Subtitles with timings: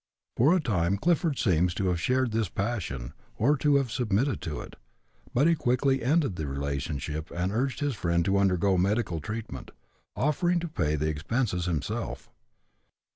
[0.35, 4.59] For a time Clifford seems to have shared this passion, or to have submitted to
[4.59, 4.75] it,
[5.31, 9.69] but he quickly ended the relationship and urged his friend to undergo medical treatment,
[10.15, 12.31] offering to pay the expenses himself.